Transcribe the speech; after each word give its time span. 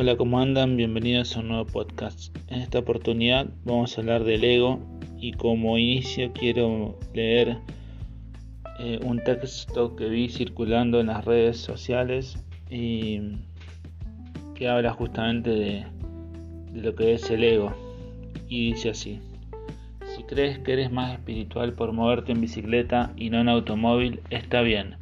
Hola, 0.00 0.16
¿cómo 0.16 0.38
andan? 0.38 0.76
Bienvenidos 0.76 1.36
a 1.36 1.40
un 1.40 1.48
nuevo 1.48 1.66
podcast. 1.66 2.32
En 2.46 2.60
esta 2.60 2.78
oportunidad 2.78 3.48
vamos 3.64 3.98
a 3.98 4.00
hablar 4.00 4.22
del 4.22 4.44
ego 4.44 4.78
y 5.18 5.32
como 5.32 5.76
inicio 5.76 6.32
quiero 6.32 6.96
leer 7.14 7.58
eh, 8.78 9.00
un 9.02 9.18
texto 9.24 9.96
que 9.96 10.08
vi 10.08 10.28
circulando 10.28 11.00
en 11.00 11.08
las 11.08 11.24
redes 11.24 11.56
sociales 11.56 12.38
y 12.70 13.38
que 14.54 14.68
habla 14.68 14.92
justamente 14.92 15.50
de, 15.50 15.84
lo 16.72 16.94
que 16.94 17.14
es 17.14 17.28
el 17.28 17.42
ego. 17.42 17.74
Y 18.48 18.74
dice 18.74 18.90
así, 18.90 19.18
si 20.14 20.22
crees 20.22 20.60
que 20.60 20.74
eres 20.74 20.92
más 20.92 21.14
espiritual 21.14 21.72
por 21.72 21.92
moverte 21.92 22.30
en 22.30 22.40
bicicleta 22.40 23.12
y 23.16 23.30
no 23.30 23.40
en 23.40 23.48
automóvil, 23.48 24.20
está 24.30 24.60
bien 24.60 24.94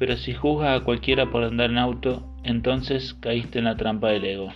pero 0.00 0.16
si 0.16 0.32
juzgas 0.32 0.80
a 0.80 0.82
cualquiera 0.82 1.30
por 1.30 1.44
andar 1.44 1.68
en 1.68 1.76
auto, 1.76 2.26
entonces 2.44 3.14
caíste 3.14 3.58
en 3.58 3.64
la 3.66 3.76
trampa 3.76 4.08
del 4.08 4.24
ego. 4.24 4.52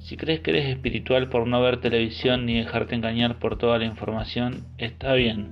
Si 0.00 0.16
crees 0.16 0.40
que 0.40 0.50
eres 0.50 0.66
espiritual 0.66 1.28
por 1.28 1.46
no 1.46 1.62
ver 1.62 1.80
televisión 1.80 2.44
ni 2.44 2.58
dejarte 2.58 2.94
engañar 2.94 3.38
por 3.38 3.56
toda 3.56 3.78
la 3.78 3.84
información, 3.84 4.64
está 4.78 5.14
bien, 5.14 5.48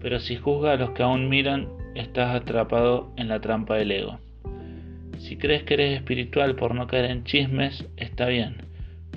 pero 0.00 0.20
si 0.20 0.36
juzgas 0.36 0.74
a 0.74 0.82
los 0.82 0.90
que 0.90 1.02
aún 1.02 1.28
miran, 1.28 1.68
estás 1.94 2.34
atrapado 2.34 3.12
en 3.16 3.28
la 3.28 3.40
trampa 3.40 3.76
del 3.76 3.92
ego. 3.92 4.18
Si 5.18 5.36
crees 5.36 5.62
que 5.64 5.74
eres 5.74 5.96
espiritual 5.96 6.56
por 6.56 6.74
no 6.74 6.86
caer 6.86 7.06
en 7.06 7.24
chismes, 7.24 7.88
está 7.96 8.26
bien, 8.26 8.56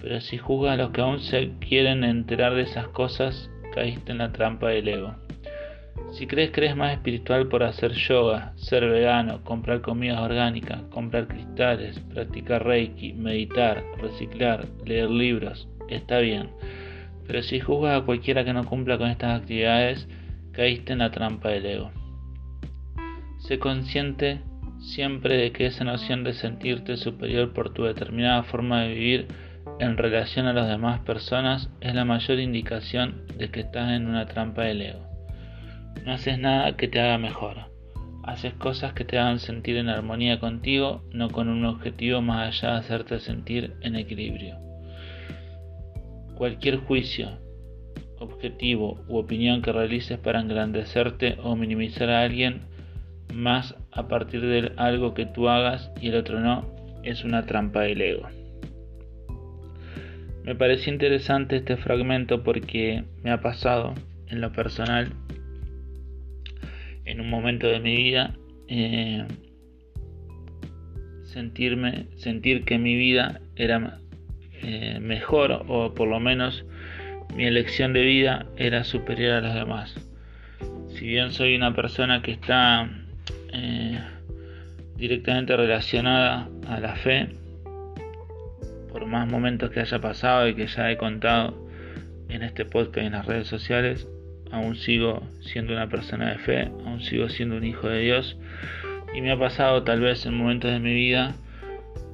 pero 0.01 0.21
si 0.21 0.37
juzgas 0.37 0.73
a 0.73 0.77
los 0.77 0.91
que 0.91 1.01
aún 1.01 1.19
se 1.19 1.51
quieren 1.59 2.03
enterar 2.03 2.55
de 2.55 2.61
esas 2.61 2.87
cosas, 2.87 3.51
caíste 3.73 4.13
en 4.13 4.19
la 4.19 4.31
trampa 4.31 4.69
del 4.69 4.87
ego. 4.87 5.15
Si 6.11 6.25
crees 6.25 6.49
que 6.51 6.61
eres 6.61 6.75
más 6.75 6.93
espiritual 6.93 7.47
por 7.47 7.63
hacer 7.63 7.93
yoga, 7.93 8.53
ser 8.55 8.89
vegano, 8.89 9.43
comprar 9.43 9.81
comidas 9.81 10.19
orgánicas, 10.19 10.81
comprar 10.89 11.27
cristales, 11.27 11.99
practicar 11.99 12.65
reiki, 12.65 13.13
meditar, 13.13 13.83
reciclar, 14.01 14.65
leer 14.85 15.09
libros, 15.09 15.69
está 15.87 16.19
bien. 16.19 16.49
Pero 17.27 17.43
si 17.43 17.59
juzgas 17.59 18.01
a 18.01 18.05
cualquiera 18.05 18.43
que 18.43 18.53
no 18.53 18.65
cumpla 18.65 18.97
con 18.97 19.09
estas 19.09 19.39
actividades, 19.39 20.07
caíste 20.51 20.93
en 20.93 20.99
la 20.99 21.11
trampa 21.11 21.49
del 21.49 21.65
ego. 21.67 21.91
Sé 23.37 23.59
consciente 23.59 24.41
siempre 24.79 25.37
de 25.37 25.51
que 25.51 25.67
esa 25.67 25.83
noción 25.83 26.23
de 26.23 26.33
sentirte 26.33 26.97
superior 26.97 27.53
por 27.53 27.71
tu 27.71 27.83
determinada 27.83 28.43
forma 28.43 28.81
de 28.81 28.93
vivir 28.95 29.27
en 29.79 29.95
relación 29.95 30.47
a 30.47 30.53
las 30.53 30.67
demás 30.67 31.01
personas 31.01 31.69
es 31.81 31.93
la 31.93 32.03
mayor 32.03 32.39
indicación 32.39 33.25
de 33.37 33.49
que 33.51 33.61
estás 33.61 33.91
en 33.91 34.07
una 34.07 34.25
trampa 34.25 34.63
del 34.63 34.81
ego. 34.81 35.08
No 36.05 36.13
haces 36.13 36.39
nada 36.39 36.75
que 36.77 36.87
te 36.87 36.99
haga 36.99 37.17
mejor. 37.17 37.57
Haces 38.23 38.53
cosas 38.53 38.93
que 38.93 39.05
te 39.05 39.17
hagan 39.17 39.39
sentir 39.39 39.77
en 39.77 39.89
armonía 39.89 40.39
contigo, 40.39 41.03
no 41.11 41.29
con 41.29 41.49
un 41.49 41.65
objetivo 41.65 42.21
más 42.21 42.47
allá 42.47 42.73
de 42.73 42.79
hacerte 42.79 43.19
sentir 43.19 43.73
en 43.81 43.95
equilibrio. 43.95 44.57
Cualquier 46.35 46.77
juicio, 46.77 47.39
objetivo 48.19 49.03
u 49.07 49.17
opinión 49.17 49.61
que 49.61 49.71
realices 49.71 50.17
para 50.19 50.41
engrandecerte 50.41 51.37
o 51.43 51.55
minimizar 51.55 52.09
a 52.09 52.21
alguien 52.21 52.61
más 53.33 53.75
a 53.91 54.07
partir 54.07 54.41
de 54.41 54.71
algo 54.77 55.13
que 55.13 55.25
tú 55.25 55.49
hagas 55.49 55.91
y 56.01 56.09
el 56.09 56.15
otro 56.15 56.39
no, 56.39 56.65
es 57.03 57.23
una 57.23 57.45
trampa 57.45 57.81
del 57.81 58.01
ego. 58.01 58.27
Me 60.43 60.55
pareció 60.55 60.91
interesante 60.91 61.57
este 61.57 61.77
fragmento 61.77 62.43
porque 62.43 63.03
me 63.23 63.31
ha 63.31 63.41
pasado 63.41 63.93
en 64.27 64.41
lo 64.41 64.51
personal 64.51 65.11
en 67.09 67.21
un 67.21 67.29
momento 67.29 67.67
de 67.67 67.79
mi 67.79 67.95
vida 67.95 68.35
eh, 68.67 69.25
sentirme, 71.23 72.05
sentir 72.17 72.65
que 72.65 72.77
mi 72.77 72.95
vida 72.95 73.41
era 73.55 73.99
eh, 74.61 74.99
mejor 75.01 75.65
o 75.67 75.95
por 75.95 76.07
lo 76.07 76.19
menos 76.19 76.65
mi 77.35 77.45
elección 77.45 77.93
de 77.93 78.01
vida 78.01 78.45
era 78.57 78.83
superior 78.83 79.33
a 79.33 79.41
las 79.41 79.55
demás. 79.55 79.95
Si 80.89 81.07
bien 81.07 81.31
soy 81.31 81.55
una 81.55 81.73
persona 81.73 82.21
que 82.21 82.31
está 82.31 82.87
eh, 83.53 83.99
directamente 84.95 85.57
relacionada 85.57 86.47
a 86.67 86.79
la 86.79 86.95
fe, 86.95 87.29
por 88.91 89.07
más 89.07 89.27
momentos 89.27 89.71
que 89.71 89.79
haya 89.79 89.99
pasado 89.99 90.47
y 90.47 90.53
que 90.53 90.67
ya 90.67 90.91
he 90.91 90.97
contado 90.97 91.67
en 92.27 92.43
este 92.43 92.65
podcast 92.65 92.97
y 92.97 93.07
en 93.07 93.13
las 93.13 93.25
redes 93.25 93.47
sociales, 93.47 94.07
aún 94.51 94.75
sigo 94.75 95.21
siendo 95.41 95.73
una 95.73 95.87
persona 95.89 96.29
de 96.29 96.37
fe, 96.39 96.71
aún 96.85 97.01
sigo 97.01 97.29
siendo 97.29 97.57
un 97.57 97.65
hijo 97.65 97.87
de 97.87 98.01
Dios. 98.01 98.37
Y 99.13 99.21
me 99.21 99.31
ha 99.31 99.39
pasado 99.39 99.83
tal 99.83 100.01
vez 100.01 100.25
en 100.25 100.35
momentos 100.35 100.71
de 100.71 100.79
mi 100.79 100.93
vida 100.93 101.35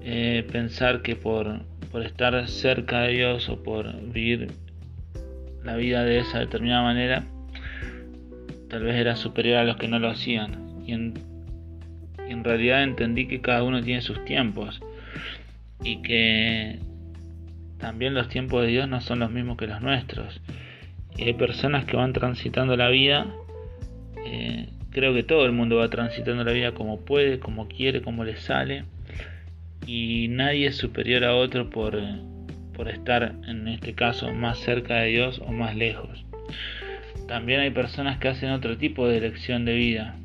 eh, 0.02 0.46
pensar 0.52 1.02
que 1.02 1.16
por, 1.16 1.62
por 1.92 2.06
estar 2.06 2.48
cerca 2.48 3.02
de 3.02 3.14
Dios 3.14 3.50
o 3.50 3.62
por 3.62 3.94
vivir 4.12 4.52
la 5.64 5.76
vida 5.76 6.04
de 6.04 6.20
esa 6.20 6.40
determinada 6.40 6.84
manera, 6.84 7.24
tal 8.70 8.84
vez 8.84 8.96
era 8.96 9.16
superior 9.16 9.58
a 9.58 9.64
los 9.64 9.78
que 9.78 9.88
no 9.88 10.00
lo 10.00 10.10
hacían. 10.10 10.84
Y 10.86 10.94
en, 10.94 11.14
y 12.28 12.32
en 12.32 12.44
realidad 12.44 12.84
entendí 12.84 13.28
que 13.28 13.42
cada 13.42 13.64
uno 13.64 13.82
tiene 13.82 14.02
sus 14.02 14.24
tiempos 14.26 14.82
y 15.84 16.02
que 16.02 16.80
también 17.80 18.14
los 18.14 18.30
tiempos 18.30 18.62
de 18.64 18.70
Dios 18.70 18.88
no 18.88 19.02
son 19.02 19.20
los 19.20 19.32
mismos 19.32 19.58
que 19.58 19.68
los 19.68 19.82
nuestros 19.82 20.42
y 21.18 21.24
hay 21.24 21.34
personas 21.34 21.86
que 21.86 21.96
van 21.96 22.14
transitando 22.14 22.76
la 22.76 22.90
vida. 22.90 23.28
Eh, 24.26 24.70
creo 24.92 25.14
que 25.14 25.24
todo 25.24 25.46
el 25.46 25.52
mundo 25.52 25.78
va 25.78 25.90
transitando 25.90 26.44
la 26.44 26.52
vida 26.52 26.74
como 26.74 27.02
puede, 27.02 27.40
como 27.40 27.68
quiere, 27.68 28.02
como 28.02 28.24
le 28.24 28.38
sale. 28.38 28.86
Y 29.88 30.28
nadie 30.30 30.68
es 30.68 30.78
superior 30.78 31.24
a 31.24 31.36
otro 31.36 31.70
por, 31.70 31.98
por 32.74 32.90
estar, 32.90 33.36
en 33.48 33.68
este 33.68 33.94
caso, 33.94 34.34
más 34.34 34.60
cerca 34.60 34.96
de 34.96 35.10
Dios 35.10 35.42
o 35.46 35.52
más 35.52 35.76
lejos. 35.76 36.26
También 37.28 37.62
hay 37.62 37.72
personas 37.72 38.20
que 38.20 38.28
hacen 38.28 38.52
otro 38.52 38.78
tipo 38.78 39.08
de 39.08 39.18
elección 39.18 39.66
de 39.66 39.74
vida, 39.74 40.16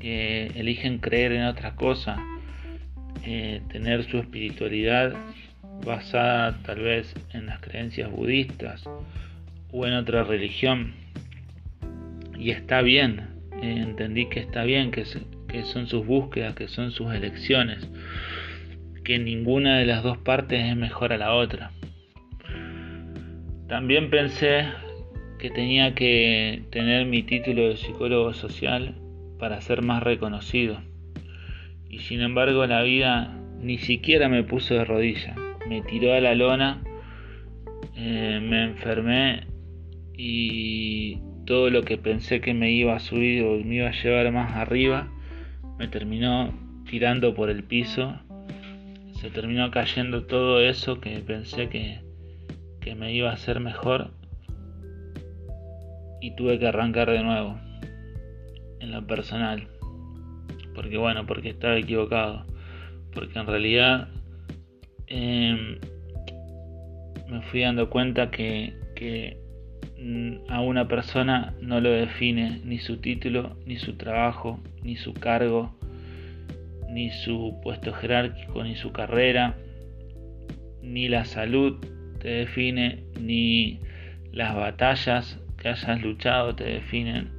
que 0.00 0.46
eligen 0.54 0.98
creer 0.98 1.32
en 1.32 1.44
otra 1.44 1.74
cosa, 1.74 2.18
eh, 3.24 3.62
tener 3.68 4.04
su 4.04 4.18
espiritualidad 4.18 5.14
basada 5.84 6.56
tal 6.64 6.80
vez 6.80 7.14
en 7.32 7.46
las 7.46 7.60
creencias 7.60 8.10
budistas 8.10 8.88
o 9.72 9.86
en 9.86 9.94
otra 9.94 10.22
religión. 10.22 10.94
Y 12.38 12.50
está 12.50 12.82
bien, 12.82 13.32
eh, 13.62 13.78
entendí 13.78 14.26
que 14.26 14.40
está 14.40 14.64
bien, 14.64 14.90
que, 14.90 15.04
son 15.64 15.86
sus 15.86 16.06
búsquedas, 16.06 16.54
que 16.54 16.68
son 16.68 16.92
sus 16.92 17.12
elecciones, 17.12 17.88
que 19.04 19.18
ninguna 19.18 19.78
de 19.78 19.86
las 19.86 20.02
dos 20.02 20.18
partes 20.18 20.64
es 20.64 20.76
mejor 20.76 21.12
a 21.12 21.18
la 21.18 21.34
otra. 21.34 21.72
También 23.68 24.10
pensé 24.10 24.66
que 25.38 25.50
tenía 25.50 25.94
que 25.94 26.62
tener 26.70 27.06
mi 27.06 27.22
título 27.22 27.68
de 27.68 27.76
psicólogo 27.76 28.32
social 28.34 28.94
para 29.38 29.60
ser 29.60 29.82
más 29.82 30.02
reconocido. 30.02 30.80
Y 31.88 32.00
sin 32.00 32.20
embargo 32.20 32.66
la 32.66 32.82
vida 32.82 33.38
ni 33.60 33.78
siquiera 33.78 34.28
me 34.28 34.42
puso 34.42 34.74
de 34.74 34.84
rodillas, 34.84 35.36
me 35.68 35.82
tiró 35.82 36.14
a 36.14 36.20
la 36.20 36.34
lona, 36.34 36.82
eh, 37.96 38.40
me 38.42 38.64
enfermé 38.64 39.51
y 40.24 41.18
todo 41.46 41.68
lo 41.68 41.82
que 41.82 41.98
pensé 41.98 42.40
que 42.40 42.54
me 42.54 42.70
iba 42.70 42.94
a 42.94 43.00
subir 43.00 43.42
o 43.42 43.58
me 43.58 43.74
iba 43.74 43.88
a 43.88 43.92
llevar 43.92 44.30
más 44.30 44.54
arriba 44.54 45.08
me 45.80 45.88
terminó 45.88 46.54
tirando 46.88 47.34
por 47.34 47.50
el 47.50 47.64
piso. 47.64 48.14
Se 49.14 49.30
terminó 49.30 49.72
cayendo 49.72 50.26
todo 50.26 50.60
eso 50.60 51.00
que 51.00 51.18
pensé 51.18 51.68
que, 51.68 52.02
que 52.80 52.94
me 52.94 53.12
iba 53.12 53.30
a 53.30 53.32
hacer 53.32 53.58
mejor 53.58 54.12
y 56.20 56.36
tuve 56.36 56.60
que 56.60 56.68
arrancar 56.68 57.10
de 57.10 57.24
nuevo 57.24 57.58
en 58.78 58.92
lo 58.92 59.04
personal. 59.08 59.66
Porque 60.72 60.98
bueno 60.98 61.26
porque 61.26 61.48
estaba 61.48 61.76
equivocado. 61.76 62.46
Porque 63.12 63.40
en 63.40 63.46
realidad 63.48 64.08
em, 65.08 65.80
me 67.28 67.42
fui 67.50 67.62
dando 67.62 67.90
cuenta 67.90 68.30
que, 68.30 68.72
que 68.94 69.41
a 70.48 70.60
una 70.60 70.88
persona 70.88 71.54
no 71.60 71.80
lo 71.80 71.90
define 71.90 72.60
ni 72.64 72.78
su 72.78 72.98
título, 72.98 73.56
ni 73.66 73.76
su 73.76 73.94
trabajo, 73.94 74.60
ni 74.82 74.96
su 74.96 75.14
cargo, 75.14 75.74
ni 76.88 77.10
su 77.10 77.58
puesto 77.62 77.92
jerárquico, 77.92 78.64
ni 78.64 78.74
su 78.76 78.92
carrera, 78.92 79.56
ni 80.82 81.08
la 81.08 81.24
salud 81.24 81.78
te 82.20 82.28
define, 82.28 83.04
ni 83.20 83.80
las 84.32 84.54
batallas 84.54 85.40
que 85.56 85.68
hayas 85.68 86.02
luchado 86.02 86.54
te 86.54 86.64
definen, 86.64 87.30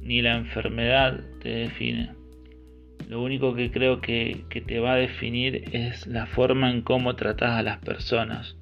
ni 0.00 0.22
la 0.22 0.36
enfermedad 0.36 1.20
te 1.40 1.50
define. 1.50 2.10
Lo 3.08 3.22
único 3.22 3.54
que 3.54 3.70
creo 3.70 4.00
que, 4.00 4.44
que 4.50 4.60
te 4.60 4.80
va 4.80 4.94
a 4.94 4.96
definir 4.96 5.64
es 5.72 6.06
la 6.06 6.26
forma 6.26 6.70
en 6.70 6.82
cómo 6.82 7.14
tratas 7.14 7.52
a 7.52 7.62
las 7.62 7.78
personas 7.78 8.56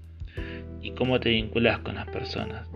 y 0.82 0.91
cómo 0.91 1.19
te 1.19 1.31
vinculas 1.31 1.79
con 1.79 1.94
las 1.94 2.06
personas. 2.06 2.69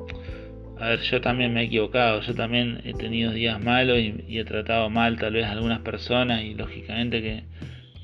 A 0.81 0.91
ver, 0.91 1.01
yo 1.01 1.21
también 1.21 1.53
me 1.53 1.63
he 1.63 1.65
equivocado, 1.65 2.21
yo 2.21 2.35
también 2.35 2.81
he 2.85 2.95
tenido 2.95 3.33
días 3.33 3.61
malos 3.63 3.99
y, 3.99 4.39
he 4.39 4.45
tratado 4.45 4.89
mal 4.91 5.19
tal 5.19 5.33
vez 5.33 5.47
a 5.47 5.53
algunas 5.53 5.81
personas 5.81 6.45
y 6.45 6.55
lógicamente 6.55 7.21
que, 7.21 7.43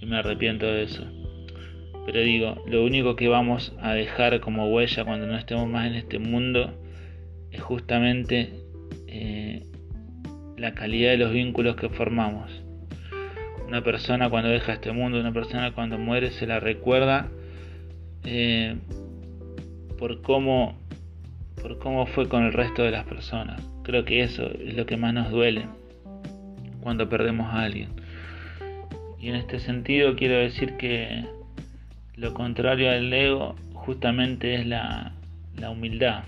me 0.05 0.17
arrepiento 0.19 0.67
de 0.67 0.83
eso. 0.83 1.05
Pero 2.05 2.21
digo, 2.21 2.63
lo 2.67 2.85
único 2.85 3.17
que 3.17 3.29
vamos 3.29 3.75
a 3.81 3.95
dejar 3.95 4.41
como 4.41 4.69
huella 4.69 5.05
cuando 5.05 5.27
no 5.27 5.39
estemos 5.39 5.67
más 5.69 5.87
en 5.87 5.95
este 5.95 6.19
mundo 6.19 6.79
es 7.51 7.63
justamente 7.63 8.51
eh, 9.07 9.63
la 10.59 10.75
calidad 10.75 11.13
de 11.13 11.17
los 11.17 11.33
vínculos 11.33 11.77
que 11.77 11.89
formamos. 11.89 12.51
Una 13.67 13.83
persona 13.83 14.29
cuando 14.29 14.51
deja 14.51 14.75
este 14.75 14.93
mundo, 14.93 15.19
una 15.19 15.33
persona 15.33 15.73
cuando 15.73 15.97
muere 15.97 16.33
se 16.33 16.47
la 16.47 16.61
recuerda 16.61 17.31
eh, 18.25 18.77
por 19.97 20.21
cómo 20.21 20.84
por 21.65 21.79
cómo 21.79 22.05
fue 22.05 22.29
con 22.29 22.45
el 22.45 22.53
resto 22.53 22.83
de 22.83 22.91
las 22.91 23.07
personas. 23.07 23.59
Creo 23.85 24.05
que 24.05 24.23
eso 24.23 24.51
es 24.51 24.75
lo 24.75 24.85
que 24.85 24.99
más 24.99 25.15
nos 25.15 25.31
duele 25.31 25.67
cuando 26.83 27.09
perdemos 27.09 27.47
a 27.55 27.63
alguien. 27.63 27.89
Y 29.19 29.31
en 29.31 29.37
este 29.37 29.59
sentido 29.59 30.15
quiero 30.15 30.37
decir 30.37 30.77
que 30.77 31.25
lo 32.17 32.35
contrario 32.35 32.91
al 32.91 33.11
ego 33.11 33.57
justamente 33.73 34.57
es 34.57 34.67
la, 34.67 35.15
humildad. 35.71 36.25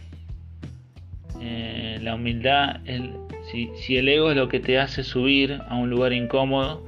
Eh, 1.43 1.99
la 2.01 2.15
humildad, 2.15 2.81
si, 3.51 3.69
si 3.77 3.99
el 3.99 4.09
ego 4.09 4.31
es 4.31 4.39
lo 4.39 4.49
que 4.49 4.61
te 4.61 4.79
hace 4.79 5.05
subir 5.05 5.61
a 5.69 5.77
un 5.77 5.91
lugar 5.91 6.15
incómodo, 6.15 6.83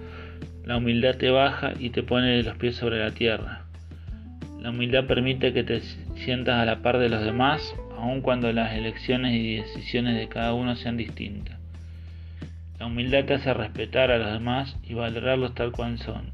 la 0.65 0.79
humildad 0.79 1.17
te 1.17 1.29
baja 1.29 1.75
y 1.79 1.91
te 1.91 2.03
pone 2.03 2.43
los 2.43 2.57
pies 2.57 2.77
sobre 2.77 2.99
la 2.99 3.11
tierra. 3.11 3.67
La 4.59 4.71
humildad 4.71 5.05
permite 5.05 5.53
que 5.53 5.65
te 5.65 5.83
sientas 6.15 6.63
a 6.63 6.65
la 6.65 6.81
par 6.81 6.99
de 6.99 7.11
los 7.11 7.23
demás, 7.23 7.75
aun 7.99 8.21
cuando 8.21 8.53
las 8.53 8.75
elecciones 8.75 9.35
y 9.35 9.57
decisiones 9.57 10.17
de 10.17 10.29
cada 10.29 10.55
uno 10.55 10.77
sean 10.77 10.97
distintas. 10.97 11.59
La 12.79 12.87
humildad 12.87 13.25
te 13.25 13.35
hace 13.35 13.53
respetar 13.53 14.13
a 14.13 14.19
los 14.19 14.33
demás 14.33 14.77
y 14.85 14.95
valorarlos 14.95 15.55
tal 15.55 15.73
cual 15.73 15.99
son, 15.99 16.31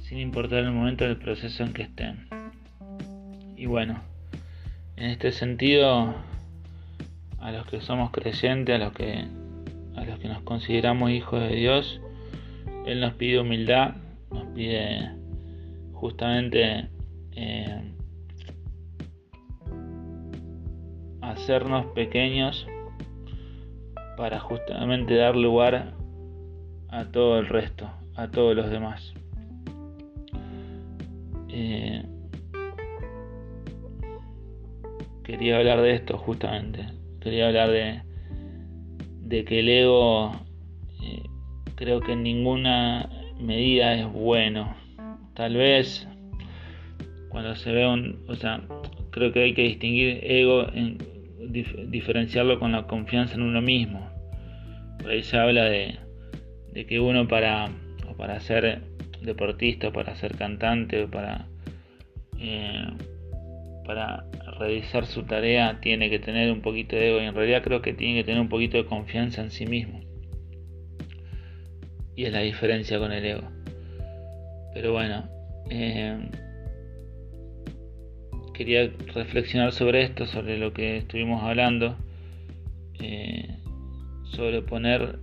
sin 0.00 0.18
importar 0.18 0.60
el 0.60 0.72
momento 0.72 1.04
del 1.04 1.18
proceso 1.18 1.62
en 1.62 1.74
que 1.74 1.82
estén. 1.82 2.26
Y 3.54 3.66
bueno, 3.66 4.00
en 4.96 5.10
este 5.10 5.30
sentido, 5.30 6.14
a 7.38 7.52
los 7.52 7.66
que 7.66 7.82
somos 7.82 8.10
creyentes, 8.10 8.74
a 8.74 8.78
los 8.78 8.92
que, 8.94 9.26
a 9.94 10.04
los 10.06 10.18
que 10.18 10.28
nos 10.28 10.40
consideramos 10.42 11.10
hijos 11.10 11.40
de 11.40 11.54
Dios, 11.54 12.00
Él 12.86 13.00
nos 13.00 13.12
pide 13.14 13.40
humildad, 13.40 13.96
nos 14.30 14.46
pide 14.54 15.10
justamente 15.92 16.88
eh, 17.32 17.95
hacernos 21.26 21.86
pequeños 21.86 22.66
para 24.16 24.38
justamente 24.38 25.16
dar 25.16 25.36
lugar 25.36 25.94
a 26.88 27.04
todo 27.06 27.38
el 27.38 27.46
resto, 27.48 27.90
a 28.14 28.30
todos 28.30 28.54
los 28.54 28.70
demás. 28.70 29.12
Eh, 31.48 32.04
quería 35.24 35.58
hablar 35.58 35.82
de 35.82 35.94
esto 35.94 36.16
justamente, 36.16 36.86
quería 37.20 37.48
hablar 37.48 37.70
de, 37.70 38.02
de 39.22 39.44
que 39.44 39.60
el 39.60 39.68
ego 39.68 40.32
eh, 41.02 41.24
creo 41.74 42.00
que 42.00 42.12
en 42.12 42.22
ninguna 42.22 43.10
medida 43.40 43.94
es 43.94 44.10
bueno. 44.12 44.76
Tal 45.34 45.56
vez 45.56 46.06
cuando 47.30 47.56
se 47.56 47.72
ve 47.72 47.86
un, 47.86 48.24
o 48.28 48.34
sea, 48.36 48.62
creo 49.10 49.32
que 49.32 49.42
hay 49.42 49.54
que 49.54 49.62
distinguir 49.62 50.20
ego 50.22 50.66
en, 50.72 51.15
diferenciarlo 51.50 52.58
con 52.58 52.72
la 52.72 52.86
confianza 52.86 53.34
en 53.34 53.42
uno 53.42 53.60
mismo. 53.62 54.10
Por 54.98 55.10
ahí 55.10 55.22
se 55.22 55.36
habla 55.36 55.64
de, 55.64 55.98
que 56.88 57.00
uno 57.00 57.26
para, 57.28 57.68
para 58.16 58.40
ser 58.40 58.82
deportista, 59.22 59.92
para 59.92 60.14
ser 60.16 60.36
cantante, 60.36 61.06
para, 61.08 61.48
eh, 62.38 62.86
para 63.84 64.24
realizar 64.58 65.06
su 65.06 65.24
tarea 65.24 65.80
tiene 65.80 66.10
que 66.10 66.18
tener 66.18 66.50
un 66.50 66.60
poquito 66.60 66.96
de 66.96 67.10
ego 67.10 67.20
y 67.20 67.24
en 67.24 67.34
realidad 67.34 67.62
creo 67.62 67.82
que 67.82 67.92
tiene 67.92 68.20
que 68.20 68.24
tener 68.24 68.40
un 68.40 68.48
poquito 68.48 68.76
de 68.76 68.86
confianza 68.86 69.42
en 69.42 69.50
sí 69.50 69.66
mismo. 69.66 70.00
Y 72.14 72.24
es 72.24 72.32
la 72.32 72.40
diferencia 72.40 72.98
con 72.98 73.12
el 73.12 73.24
ego. 73.24 73.48
Pero 74.72 74.92
bueno, 74.92 75.28
eh, 75.70 76.18
quería 78.56 78.90
reflexionar 79.14 79.72
sobre 79.72 80.02
esto, 80.02 80.24
sobre 80.24 80.56
lo 80.56 80.72
que 80.72 80.96
estuvimos 80.96 81.42
hablando, 81.42 81.94
eh, 82.98 83.58
sobre 84.24 84.62
poner 84.62 85.18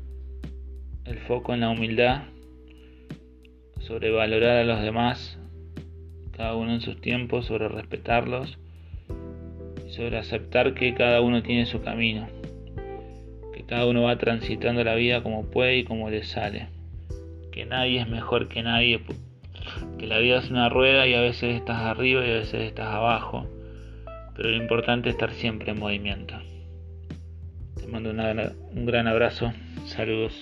el 1.06 1.18
foco 1.18 1.54
en 1.56 1.62
la 1.62 1.70
humildad, 1.70 2.26
sobre 3.80 4.12
valorar 4.12 4.58
a 4.58 4.64
los 4.64 4.82
demás, 4.82 5.40
cada 6.38 6.56
uno 6.56 6.74
en 6.74 6.82
sus 6.82 7.02
tiempos, 7.02 7.48
sobre 7.48 7.68
respetarlos, 7.70 8.60
sobre 9.88 10.20
aceptar 10.20 10.76
que 10.76 10.94
cada 10.94 11.22
uno 11.22 11.42
tiene 11.42 11.66
su 11.66 11.82
camino, 11.82 12.28
que 13.56 13.64
cada 13.64 13.88
uno 13.88 14.04
va 14.04 14.18
transitando 14.20 14.84
la 14.84 14.94
vida 14.94 15.24
como 15.24 15.50
puede 15.50 15.80
y 15.80 15.84
como 15.84 16.12
le 16.12 16.24
sale, 16.24 16.68
que 17.52 17.66
nadie 17.66 18.00
es 18.00 18.08
mejor 18.08 18.48
que 18.48 18.62
nadie 18.62 19.02
que 19.98 20.08
la 20.08 20.20
vida 20.20 20.40
es 20.40 20.50
una 20.50 20.70
rueda 20.70 21.08
y 21.08 21.14
a 21.14 21.22
veces 21.22 21.56
estás 21.56 21.82
arriba 21.82 22.26
y 22.26 22.32
a 22.32 22.36
veces 22.36 22.62
estás 22.62 22.88
abajo, 22.88 23.48
pero 24.36 24.50
lo 24.50 24.56
importante 24.56 25.10
es 25.10 25.16
estar 25.16 25.32
siempre 25.32 25.72
en 25.72 25.80
movimiento. 25.80 26.36
Te 27.80 27.88
mando 27.88 28.12
un 28.12 28.86
gran 28.86 29.08
abrazo, 29.08 29.54
saludos. 29.86 30.34